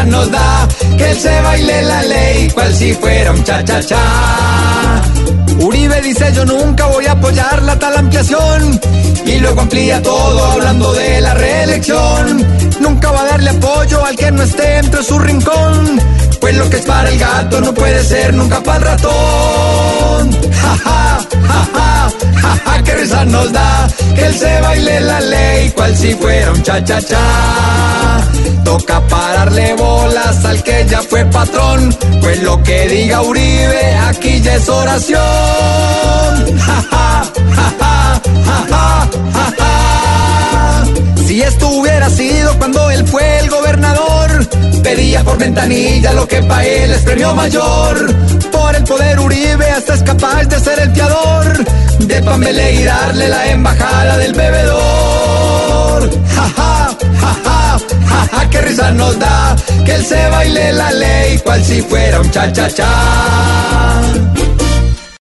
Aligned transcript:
Risa 0.00 0.04
nos 0.04 0.30
da 0.30 0.68
que 0.96 1.14
se 1.14 1.42
baile 1.42 1.82
la 1.82 2.02
ley, 2.02 2.50
cual 2.50 2.74
si 2.74 2.94
fuera 2.94 3.32
un 3.32 3.44
cha-cha-cha. 3.44 3.98
Uribe 5.58 6.00
dice 6.00 6.32
yo 6.34 6.44
nunca 6.44 6.86
voy 6.86 7.06
a 7.06 7.12
apoyar 7.12 7.62
la 7.62 7.78
tal 7.78 7.96
ampliación 7.96 8.80
y 9.26 9.38
luego 9.38 9.60
amplía 9.60 10.00
todo 10.02 10.44
hablando 10.52 10.92
de 10.94 11.20
la 11.20 11.34
reelección. 11.34 12.46
Nunca 12.80 13.10
va 13.10 13.22
a 13.22 13.26
darle 13.26 13.50
apoyo 13.50 14.04
al 14.04 14.16
que 14.16 14.30
no 14.30 14.42
esté 14.42 14.78
entre 14.78 15.02
su 15.02 15.18
rincón, 15.18 16.00
pues 16.40 16.56
lo 16.56 16.70
que 16.70 16.76
es 16.76 16.84
para 16.84 17.08
el 17.10 17.18
gato 17.18 17.60
no 17.60 17.74
puede 17.74 18.02
ser 18.04 18.34
nunca 18.34 18.62
para 18.62 18.78
el 18.78 18.84
ratón. 18.84 20.30
Ja, 20.62 20.76
ja, 20.84 21.18
ja, 21.48 21.68
ja, 21.74 22.10
ja, 22.42 22.60
ja, 22.64 22.82
qué 22.84 22.94
risa 22.94 23.24
nos 23.26 23.52
da 23.52 23.88
que 24.14 24.26
él 24.26 24.34
se 24.34 24.60
baile 24.60 25.00
la 25.00 25.20
ley, 25.20 25.70
cual 25.70 25.96
si 25.96 26.14
fuera 26.14 26.52
un 26.52 26.62
cha-cha-cha. 26.62 27.79
Toca 28.64 29.00
pararle 29.08 29.74
bolas 29.74 30.44
al 30.44 30.62
que 30.62 30.86
ya 30.88 31.02
fue 31.02 31.24
patrón, 31.26 31.94
pues 32.20 32.42
lo 32.42 32.62
que 32.62 32.88
diga 32.88 33.22
Uribe 33.22 33.94
aquí 34.08 34.40
ya 34.40 34.54
es 34.56 34.68
oración. 34.68 35.20
Ja, 36.66 36.82
ja, 36.90 37.72
ja. 37.78 38.10
Si 41.26 41.40
esto 41.42 41.68
hubiera 41.68 42.10
sido 42.10 42.58
cuando 42.58 42.90
él 42.90 43.06
fue 43.06 43.38
el 43.38 43.48
gobernador, 43.48 44.46
pedía 44.82 45.22
por 45.22 45.38
ventanilla 45.38 46.12
lo 46.12 46.26
que 46.26 46.42
pa' 46.42 46.64
él 46.64 46.90
es 46.90 47.02
premio 47.02 47.34
mayor. 47.34 48.14
Por 48.50 48.74
el 48.74 48.82
poder 48.84 49.20
Uribe 49.20 49.70
hasta 49.70 49.94
es 49.94 50.02
capaz 50.02 50.44
de 50.44 50.58
ser 50.58 50.80
el 50.80 50.92
fiador, 50.92 51.64
de 52.00 52.22
Pambele 52.22 52.72
y 52.74 52.82
darle 52.82 53.28
la 53.28 53.46
embajada 53.48 54.18
del 54.18 54.32
bebedor. 54.32 54.99
Que 59.84 59.94
él 59.94 60.04
se 60.04 60.28
baile 60.28 60.72
la 60.72 60.90
ley, 60.92 61.38
cual 61.38 61.64
si 61.64 61.82
fuera 61.82 62.20
un 62.20 62.30
cha-cha-cha. 62.30 63.59